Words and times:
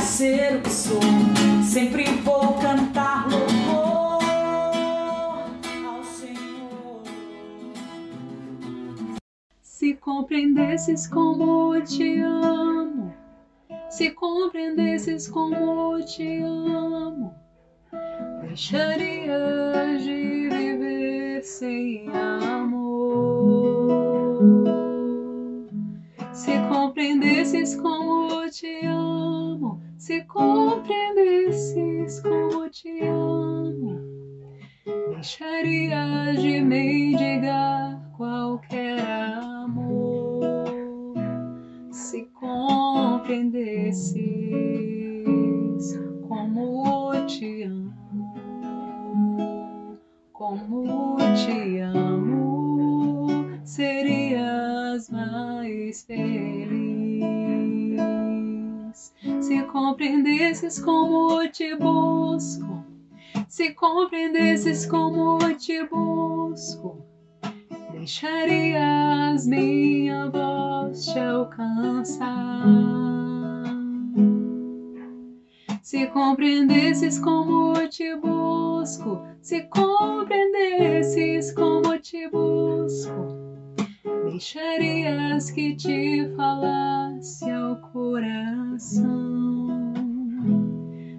ser 0.00 0.56
o 0.56 0.62
que 0.62 0.70
sou. 0.70 1.00
Sempre 1.62 2.04
vou 2.22 2.54
cantar 2.54 3.28
louvor 3.28 4.22
ao 5.86 6.04
Senhor. 6.04 7.02
Se 9.62 9.94
compreendesses 9.94 11.06
como 11.06 11.80
te 11.82 12.20
amo, 12.20 13.14
se 13.90 14.10
compreendesses 14.10 15.28
como 15.28 15.98
te 16.04 16.42
amo, 16.42 17.34
deixarias 18.42 20.02
de 20.04 20.48
viver 20.50 21.42
sem 21.42 22.08
amor. 22.08 22.88
Se 26.32 26.52
compreendesses 26.68 27.76
como 27.76 28.48
te 28.50 28.86
amo, 28.86 29.07
se 30.08 30.24
compreendesses 30.24 32.20
como 32.22 32.70
te 32.70 33.06
amo, 33.06 34.00
deixarias 35.10 36.40
de 36.40 36.62
mendigar 36.62 38.00
qualquer 38.16 39.00
amor. 39.00 40.64
Se 41.90 42.24
compreendesses 42.32 44.16
como 46.26 47.12
te 47.26 47.64
amo, 47.64 48.32
como 50.32 51.18
te 51.34 51.82
amo, 51.82 53.26
serias 53.62 55.10
mais 55.10 56.02
feliz. 56.04 56.87
Se 59.48 59.62
compreendesses 59.66 60.78
como 60.78 61.40
te 61.50 61.74
busco, 61.74 62.84
se 63.48 63.74
compreendesses 63.74 64.86
como 64.86 65.38
te 65.56 65.84
busco, 65.84 67.02
deixarias 67.90 69.46
minha 69.46 70.28
voz 70.28 71.14
te 71.14 71.18
alcançar. 71.18 72.66
Se 75.80 76.06
compreendesses 76.08 77.18
como 77.18 77.72
te 77.88 78.16
busco, 78.16 79.22
se 79.40 79.66
compreendesses 79.70 81.54
como 81.54 81.98
te 81.98 82.28
busco, 82.28 83.37
deixarias 84.38 85.50
que 85.50 85.74
te 85.74 86.32
falasse 86.36 87.50
ao 87.50 87.74
coração. 87.90 89.08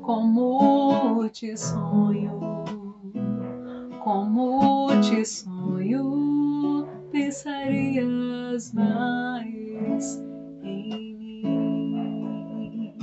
como 0.00 1.28
te 1.28 1.54
sonho, 1.58 2.40
como 4.02 4.88
te 5.02 5.22
sonho, 5.26 6.88
pensarias 7.12 8.72
mais 8.72 10.24
em 10.62 11.14
mim. 11.18 12.94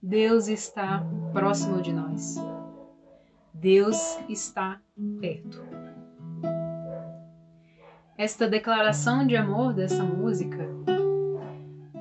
Deus 0.00 0.46
está 0.46 1.04
próximo 1.32 1.82
de 1.82 1.92
nós. 1.92 2.36
Deus 3.52 4.16
está 4.28 4.80
perto. 5.20 5.79
Esta 8.20 8.46
declaração 8.46 9.26
de 9.26 9.34
amor 9.34 9.72
dessa 9.72 10.04
música, 10.04 10.68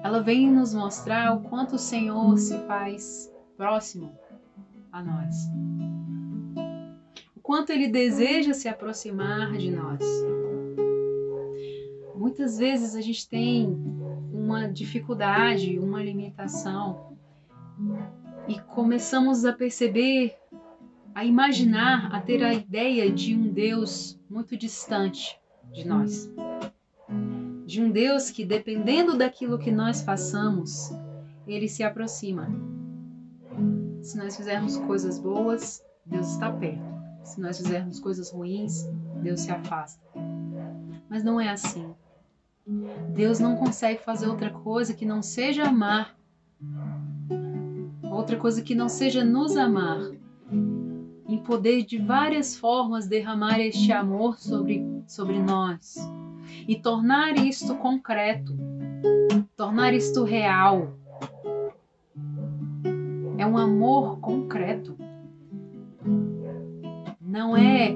ela 0.03 0.21
vem 0.21 0.51
nos 0.51 0.73
mostrar 0.73 1.33
o 1.33 1.43
quanto 1.43 1.75
o 1.75 1.79
Senhor 1.79 2.37
se 2.37 2.57
faz 2.67 3.33
próximo 3.55 4.11
a 4.91 5.01
nós. 5.01 5.49
O 7.37 7.39
quanto 7.39 7.69
ele 7.69 7.87
deseja 7.87 8.53
se 8.53 8.67
aproximar 8.67 9.53
de 9.53 9.71
nós. 9.71 10.03
Muitas 12.13 12.57
vezes 12.57 12.97
a 12.97 13.01
gente 13.01 13.29
tem 13.29 13.69
uma 14.33 14.67
dificuldade, 14.67 15.79
uma 15.79 16.03
limitação 16.03 17.17
e 18.45 18.59
começamos 18.59 19.45
a 19.45 19.53
perceber, 19.53 20.35
a 21.15 21.23
imaginar, 21.23 22.13
a 22.13 22.19
ter 22.19 22.43
a 22.43 22.53
ideia 22.53 23.09
de 23.09 23.33
um 23.37 23.53
Deus 23.53 24.19
muito 24.29 24.57
distante 24.57 25.38
de 25.71 25.87
nós. 25.87 26.29
De 27.65 27.81
um 27.81 27.91
Deus 27.91 28.29
que, 28.29 28.45
dependendo 28.45 29.17
daquilo 29.17 29.59
que 29.59 29.71
nós 29.71 30.01
façamos, 30.01 30.91
ele 31.47 31.67
se 31.67 31.83
aproxima. 31.83 32.47
Se 34.01 34.17
nós 34.17 34.35
fizermos 34.35 34.77
coisas 34.77 35.19
boas, 35.19 35.83
Deus 36.05 36.31
está 36.31 36.51
perto. 36.51 36.81
Se 37.23 37.39
nós 37.39 37.57
fizermos 37.57 37.99
coisas 37.99 38.31
ruins, 38.31 38.87
Deus 39.21 39.41
se 39.41 39.51
afasta. 39.51 40.01
Mas 41.09 41.23
não 41.23 41.39
é 41.39 41.49
assim. 41.49 41.93
Deus 43.13 43.39
não 43.39 43.55
consegue 43.55 44.03
fazer 44.03 44.27
outra 44.27 44.49
coisa 44.49 44.93
que 44.93 45.05
não 45.05 45.21
seja 45.21 45.63
amar. 45.63 46.17
Outra 48.03 48.37
coisa 48.37 48.61
que 48.61 48.75
não 48.75 48.89
seja 48.89 49.23
nos 49.23 49.57
amar. 49.57 49.99
Em 51.29 51.37
poder 51.37 51.85
de 51.85 51.99
várias 51.99 52.57
formas 52.57 53.07
derramar 53.07 53.59
este 53.59 53.91
amor 53.91 54.39
sobre, 54.39 54.83
sobre 55.05 55.37
nós. 55.37 55.95
E 56.67 56.75
tornar 56.75 57.37
isto 57.37 57.75
concreto. 57.75 58.57
Tornar 59.55 59.93
isto 59.93 60.23
real. 60.23 60.97
É 63.37 63.45
um 63.45 63.59
amor 63.59 64.19
concreto. 64.19 64.97
Não 67.21 67.55
é 67.55 67.93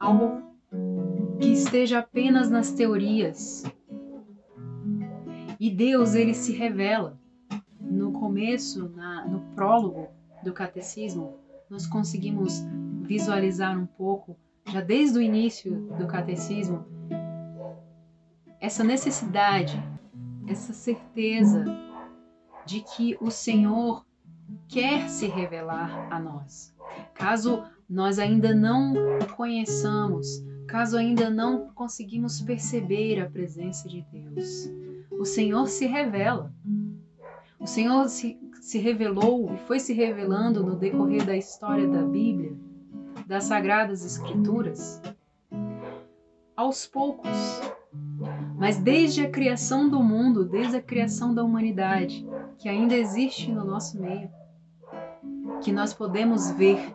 algo 0.00 0.40
que 1.38 1.48
esteja 1.48 1.98
apenas 1.98 2.50
nas 2.50 2.72
teorias. 2.72 3.64
E 5.60 5.70
Deus, 5.70 6.14
ele 6.14 6.32
se 6.32 6.54
revela. 6.54 7.18
No 7.78 8.12
começo, 8.12 8.88
na, 8.96 9.26
no 9.26 9.40
prólogo 9.54 10.08
do 10.42 10.54
catecismo, 10.54 11.36
nós 11.70 11.86
conseguimos 11.86 12.62
visualizar 13.02 13.78
um 13.78 13.86
pouco, 13.86 14.36
já 14.66 14.80
desde 14.80 15.18
o 15.18 15.22
início 15.22 15.74
do 15.98 16.06
catecismo, 16.06 16.84
essa 18.60 18.82
necessidade, 18.82 19.82
essa 20.46 20.72
certeza 20.72 21.64
de 22.66 22.80
que 22.80 23.16
o 23.20 23.30
Senhor 23.30 24.04
quer 24.68 25.08
se 25.08 25.26
revelar 25.26 26.12
a 26.12 26.18
nós. 26.18 26.74
Caso 27.14 27.64
nós 27.88 28.18
ainda 28.18 28.54
não 28.54 28.94
conheçamos, 29.36 30.44
caso 30.66 30.96
ainda 30.96 31.30
não 31.30 31.68
conseguimos 31.68 32.40
perceber 32.40 33.20
a 33.20 33.30
presença 33.30 33.88
de 33.88 34.04
Deus, 34.12 34.70
o 35.18 35.24
Senhor 35.24 35.66
se 35.66 35.86
revela. 35.86 36.52
O 37.58 37.66
Senhor 37.66 38.08
se, 38.08 38.38
se 38.60 38.78
revelou 38.78 39.52
e 39.54 39.58
foi 39.58 39.78
se 39.78 39.92
revelando 39.92 40.62
no 40.62 40.76
decorrer 40.76 41.24
da 41.24 41.36
história 41.36 41.86
da 41.86 42.02
Bíblia, 42.02 42.56
das 43.26 43.44
Sagradas 43.44 44.04
Escrituras, 44.04 45.00
aos 46.56 46.86
poucos. 46.86 47.60
Mas 48.58 48.78
desde 48.78 49.24
a 49.24 49.30
criação 49.30 49.88
do 49.88 50.02
mundo, 50.02 50.44
desde 50.44 50.76
a 50.76 50.82
criação 50.82 51.34
da 51.34 51.42
humanidade, 51.42 52.26
que 52.58 52.68
ainda 52.68 52.94
existe 52.94 53.50
no 53.50 53.64
nosso 53.64 54.00
meio, 54.00 54.30
que 55.62 55.72
nós 55.72 55.94
podemos 55.94 56.50
ver 56.50 56.94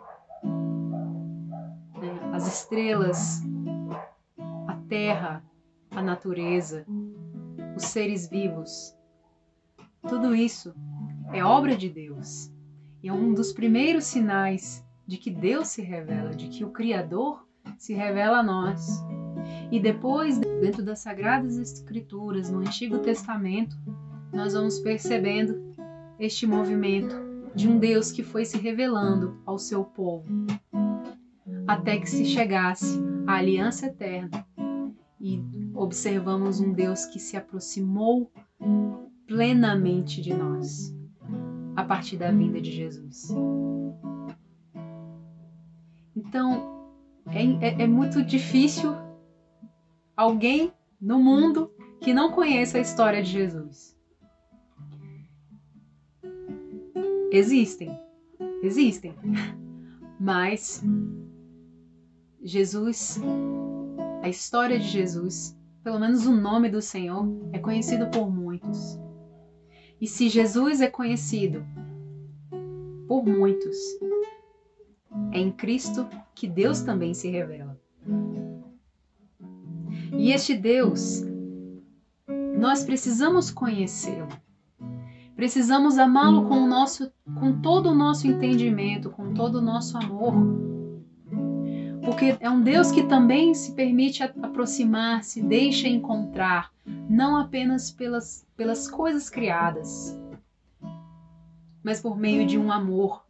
as 2.32 2.46
estrelas, 2.46 3.42
a 4.66 4.74
terra, 4.88 5.42
a 5.90 6.02
natureza, 6.02 6.84
os 7.76 7.84
seres 7.84 8.28
vivos. 8.28 8.94
Tudo 10.06 10.34
isso 10.34 10.74
é 11.34 11.44
obra 11.44 11.76
de 11.76 11.88
Deus. 11.88 12.50
E 13.02 13.08
é 13.08 13.12
um 13.12 13.34
dos 13.34 13.52
primeiros 13.52 14.04
sinais 14.04 14.86
de 15.04 15.18
que 15.18 15.30
Deus 15.30 15.68
se 15.68 15.82
revela, 15.82 16.30
de 16.30 16.48
que 16.48 16.64
o 16.64 16.70
Criador 16.70 17.44
se 17.76 17.92
revela 17.92 18.38
a 18.38 18.42
nós. 18.42 19.04
E 19.70 19.80
depois, 19.80 20.38
dentro 20.38 20.82
das 20.82 21.00
Sagradas 21.00 21.58
Escrituras, 21.58 22.50
no 22.50 22.60
Antigo 22.60 23.00
Testamento, 23.00 23.76
nós 24.32 24.52
vamos 24.54 24.78
percebendo 24.78 25.74
este 26.20 26.46
movimento 26.46 27.16
de 27.52 27.68
um 27.68 27.78
Deus 27.78 28.12
que 28.12 28.22
foi 28.22 28.44
se 28.44 28.56
revelando 28.56 29.36
ao 29.44 29.58
seu 29.58 29.84
povo, 29.84 30.46
até 31.66 31.98
que 31.98 32.08
se 32.08 32.24
chegasse 32.24 33.00
à 33.26 33.34
aliança 33.34 33.86
eterna. 33.86 34.46
E 35.20 35.42
observamos 35.74 36.60
um 36.60 36.72
Deus 36.72 37.06
que 37.06 37.18
se 37.18 37.36
aproximou 37.36 38.30
plenamente 39.26 40.22
de 40.22 40.32
nós 40.32 40.94
a 41.76 41.84
partir 41.84 42.16
da 42.16 42.30
vinda 42.30 42.60
de 42.60 42.70
Jesus. 42.70 43.28
Então, 46.16 46.88
é, 47.26 47.42
é, 47.66 47.82
é 47.82 47.86
muito 47.86 48.22
difícil 48.22 48.94
alguém 50.16 50.72
no 51.00 51.18
mundo 51.18 51.70
que 52.00 52.12
não 52.12 52.30
conheça 52.30 52.78
a 52.78 52.80
história 52.80 53.22
de 53.22 53.30
Jesus. 53.30 53.94
Existem, 57.32 57.98
existem, 58.62 59.14
mas 60.20 60.82
Jesus, 62.42 63.20
a 64.22 64.28
história 64.28 64.78
de 64.78 64.86
Jesus, 64.86 65.58
pelo 65.82 65.98
menos 65.98 66.26
o 66.26 66.32
nome 66.32 66.68
do 66.68 66.80
Senhor, 66.80 67.26
é 67.52 67.58
conhecido 67.58 68.08
por 68.10 68.30
muitos. 68.30 69.03
E 70.04 70.06
se 70.06 70.28
Jesus 70.28 70.82
é 70.82 70.86
conhecido 70.86 71.64
por 73.08 73.24
muitos, 73.24 73.74
é 75.32 75.38
em 75.38 75.50
Cristo 75.50 76.06
que 76.34 76.46
Deus 76.46 76.82
também 76.82 77.14
se 77.14 77.30
revela. 77.30 77.80
E 80.12 80.30
este 80.30 80.54
Deus, 80.54 81.22
nós 82.54 82.84
precisamos 82.84 83.50
conhecê-lo. 83.50 84.28
Precisamos 85.34 85.96
amá-lo 85.96 86.48
com 86.48 86.68
com 87.40 87.62
todo 87.62 87.88
o 87.88 87.94
nosso 87.94 88.26
entendimento, 88.26 89.08
com 89.08 89.32
todo 89.32 89.54
o 89.54 89.62
nosso 89.62 89.96
amor. 89.96 90.34
Porque 92.04 92.36
é 92.38 92.50
um 92.50 92.60
Deus 92.60 92.90
que 92.90 93.04
também 93.04 93.54
se 93.54 93.72
permite 93.72 94.22
aproximar, 94.22 95.24
se 95.24 95.42
deixa 95.42 95.88
encontrar, 95.88 96.70
não 97.08 97.36
apenas 97.36 97.90
pelas, 97.90 98.46
pelas 98.54 98.90
coisas 98.90 99.30
criadas, 99.30 100.18
mas 101.82 102.02
por 102.02 102.18
meio 102.18 102.46
de 102.46 102.58
um 102.58 102.70
amor. 102.70 103.24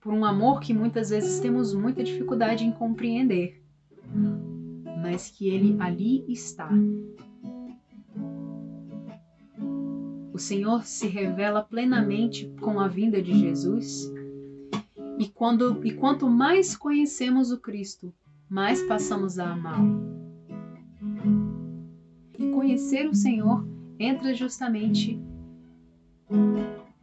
Por 0.00 0.14
um 0.14 0.24
amor 0.24 0.60
que 0.60 0.72
muitas 0.72 1.10
vezes 1.10 1.40
temos 1.40 1.74
muita 1.74 2.02
dificuldade 2.02 2.64
em 2.64 2.72
compreender, 2.72 3.62
mas 5.02 5.28
que 5.28 5.48
ele 5.48 5.76
ali 5.78 6.24
está. 6.26 6.70
O 10.32 10.38
Senhor 10.38 10.84
se 10.84 11.06
revela 11.06 11.62
plenamente 11.62 12.50
com 12.60 12.80
a 12.80 12.88
vinda 12.88 13.20
de 13.22 13.34
Jesus. 13.34 14.10
E, 15.22 15.28
quando, 15.28 15.86
e 15.86 15.94
quanto 15.94 16.28
mais 16.28 16.76
conhecemos 16.76 17.52
o 17.52 17.60
Cristo, 17.60 18.12
mais 18.50 18.82
passamos 18.82 19.38
a 19.38 19.52
amá-lo. 19.52 20.02
E 22.36 22.50
conhecer 22.50 23.06
o 23.08 23.14
Senhor 23.14 23.64
entra 24.00 24.34
justamente 24.34 25.22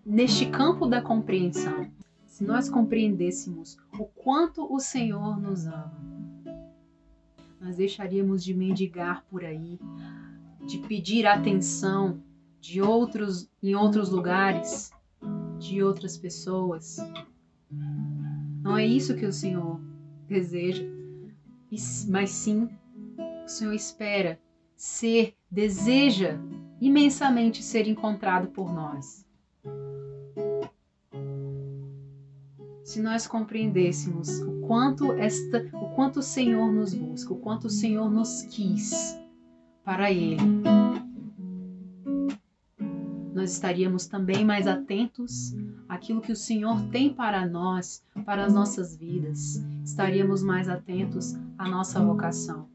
neste 0.06 0.48
campo 0.48 0.86
da 0.86 1.02
compreensão. 1.02 1.90
Se 2.26 2.44
nós 2.44 2.70
compreendêssemos 2.70 3.78
o 3.98 4.04
quanto 4.04 4.68
o 4.70 4.82
Senhor 4.82 5.40
nos 5.40 5.66
ama, 5.66 5.98
nós 7.62 7.78
deixaríamos 7.78 8.44
de 8.44 8.54
mendigar 8.54 9.24
por 9.30 9.46
aí, 9.46 9.80
de 10.68 10.78
pedir 10.80 11.26
atenção 11.26 12.22
de 12.60 12.82
outros 12.82 13.50
em 13.64 13.76
outros 13.76 14.10
lugares, 14.10 14.92
de 15.58 15.82
outras 15.82 16.18
pessoas. 16.18 16.98
Não 18.70 18.78
é 18.78 18.86
isso 18.86 19.16
que 19.16 19.26
o 19.26 19.34
Senhor 19.34 19.82
deseja 20.28 20.86
mas 22.08 22.30
sim 22.30 22.70
o 23.18 23.48
Senhor 23.48 23.74
espera 23.74 24.40
ser, 24.76 25.36
deseja 25.50 26.40
imensamente 26.80 27.64
ser 27.64 27.88
encontrado 27.88 28.50
por 28.50 28.72
nós. 28.72 29.26
Se 32.84 33.02
nós 33.02 33.26
compreendêssemos 33.26 34.40
o 34.42 34.62
quanto 34.62 35.14
esta, 35.14 35.68
o 35.74 35.90
quanto 35.96 36.20
o 36.20 36.24
Senhor 36.24 36.72
nos 36.72 36.94
busca, 36.94 37.34
o 37.34 37.38
quanto 37.38 37.66
o 37.66 37.70
Senhor 37.72 38.10
nos 38.10 38.44
quis 38.44 39.20
para 39.84 40.12
Ele, 40.12 40.38
nós 43.50 43.56
estaríamos 43.56 44.06
também 44.06 44.46
mais 44.46 44.68
atentos 44.68 45.56
àquilo 45.88 46.22
que 46.22 46.32
o 46.32 46.36
Senhor 46.36 46.84
tem 46.92 47.12
para 47.12 47.48
nós, 47.48 48.04
para 48.24 48.46
as 48.46 48.54
nossas 48.54 48.96
vidas. 48.96 49.60
Estaríamos 49.84 50.44
mais 50.44 50.70
atentos 50.70 51.34
à 51.58 51.68
nossa 51.68 52.00
vocação. 52.00 52.70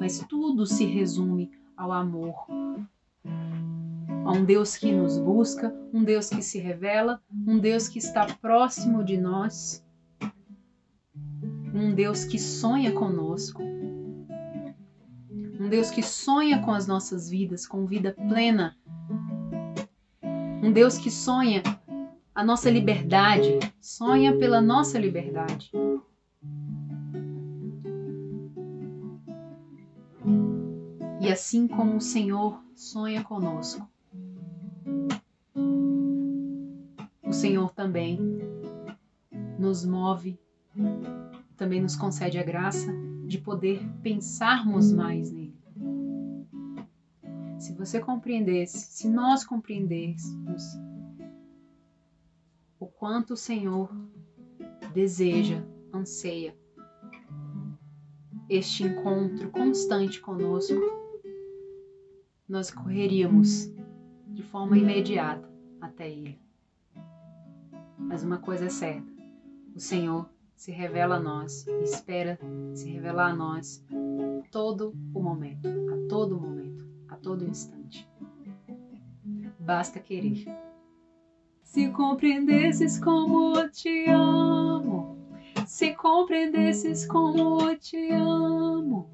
Mas 0.00 0.24
tudo 0.26 0.64
se 0.64 0.86
resume 0.86 1.50
ao 1.76 1.92
amor. 1.92 2.46
A 4.24 4.32
um 4.32 4.46
Deus 4.46 4.78
que 4.78 4.90
nos 4.90 5.18
busca, 5.18 5.76
um 5.92 6.02
Deus 6.02 6.30
que 6.30 6.40
se 6.40 6.58
revela, 6.58 7.20
um 7.46 7.58
Deus 7.58 7.86
que 7.86 7.98
está 7.98 8.24
próximo 8.24 9.04
de 9.04 9.18
nós, 9.18 9.84
um 11.74 11.94
Deus 11.94 12.24
que 12.24 12.38
sonha 12.38 12.92
conosco, 12.92 13.62
um 15.60 15.68
Deus 15.68 15.90
que 15.90 16.02
sonha 16.02 16.62
com 16.62 16.70
as 16.70 16.86
nossas 16.86 17.28
vidas, 17.28 17.66
com 17.66 17.84
vida 17.84 18.14
plena 18.14 18.74
um 20.66 20.72
Deus 20.72 20.98
que 20.98 21.12
sonha 21.12 21.62
a 22.34 22.42
nossa 22.42 22.68
liberdade, 22.68 23.60
sonha 23.80 24.36
pela 24.36 24.60
nossa 24.60 24.98
liberdade. 24.98 25.70
E 31.20 31.30
assim 31.30 31.68
como 31.68 31.96
o 31.96 32.00
Senhor 32.00 32.60
sonha 32.74 33.22
conosco, 33.22 33.88
o 37.22 37.32
Senhor 37.32 37.72
também 37.72 38.18
nos 39.56 39.86
move, 39.86 40.36
também 41.56 41.80
nos 41.80 41.94
concede 41.94 42.38
a 42.38 42.42
graça 42.42 42.92
de 43.24 43.38
poder 43.38 43.88
pensarmos 44.02 44.90
mais 44.90 45.30
nele 45.30 45.45
você 47.86 48.00
compreendesse, 48.00 48.78
se 48.78 49.08
nós 49.08 49.44
compreendêssemos 49.44 50.76
o 52.80 52.86
quanto 52.86 53.34
o 53.34 53.36
Senhor 53.36 53.88
deseja, 54.92 55.64
anseia 55.94 56.56
este 58.48 58.82
encontro 58.82 59.50
constante 59.50 60.20
conosco, 60.20 60.74
nós 62.48 62.72
correríamos 62.72 63.72
de 64.28 64.42
forma 64.42 64.76
imediata 64.76 65.48
até 65.80 66.10
Ele. 66.10 66.40
Mas 67.98 68.24
uma 68.24 68.38
coisa 68.38 68.64
é 68.64 68.68
certa: 68.68 69.12
o 69.76 69.80
Senhor 69.80 70.28
se 70.56 70.72
revela 70.72 71.16
a 71.16 71.20
nós 71.20 71.64
e 71.68 71.84
espera 71.84 72.36
se 72.74 72.90
revelar 72.90 73.30
a 73.30 73.36
nós 73.36 73.84
todo 74.50 74.92
o 75.14 75.22
momento, 75.22 75.68
a 75.68 76.08
todo 76.08 76.40
momento 76.40 76.56
a 77.08 77.16
todo 77.16 77.44
instante. 77.44 78.06
Basta 79.58 80.00
querer. 80.00 80.46
Se 81.62 81.90
compreendesses 81.90 82.98
como 83.00 83.54
te 83.70 84.08
amo, 84.08 85.16
se 85.66 85.94
compreendesses 85.94 87.06
como 87.06 87.58
te 87.76 88.14
amo, 88.14 89.10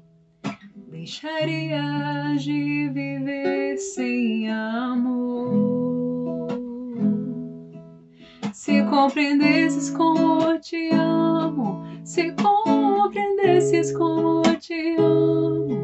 deixarias 0.91 2.45
de 2.45 2.89
viver 2.93 3.77
sem 3.77 4.49
amor. 4.49 6.47
Se 8.53 8.85
compreendesses 8.85 9.89
como 9.91 10.59
te 10.59 10.93
amo, 10.93 11.83
se 12.03 12.33
compreendesses 12.35 13.91
como 13.93 14.43
te 14.59 14.95
amo 14.97 15.82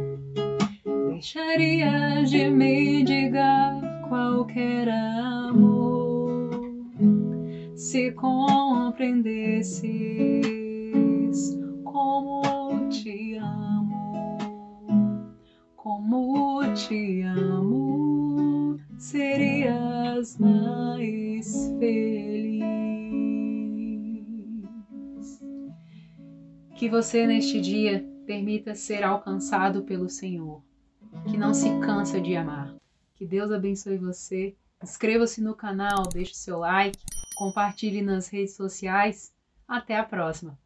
deixaria 1.19 2.23
de 2.23 2.49
mendigar 2.49 3.77
qualquer 4.07 4.87
amor 4.87 6.49
se 7.75 8.13
compreendesse 8.13 9.85
aprendesses 9.85 11.59
como 11.83 12.87
te 12.87 13.35
amo, 13.35 14.37
como 15.75 16.61
te 16.73 17.21
amo, 17.23 18.79
serias 18.97 20.37
mais 20.37 21.75
feliz. 21.79 22.63
Que 26.77 26.89
você 26.89 27.27
neste 27.27 27.59
dia 27.59 28.07
permita 28.25 28.73
ser 28.73 29.03
alcançado 29.03 29.83
pelo 29.83 30.07
Senhor, 30.07 30.63
que 31.29 31.37
não 31.37 31.53
se 31.53 31.69
cansa 31.79 32.19
de 32.19 32.35
amar. 32.35 32.75
Que 33.15 33.25
Deus 33.25 33.51
abençoe 33.51 33.97
você. 33.97 34.55
Inscreva-se 34.81 35.41
no 35.41 35.55
canal, 35.55 36.03
deixe 36.07 36.33
seu 36.33 36.59
like, 36.59 36.97
compartilhe 37.35 38.01
nas 38.01 38.27
redes 38.27 38.55
sociais. 38.55 39.33
Até 39.67 39.97
a 39.97 40.03
próxima! 40.03 40.57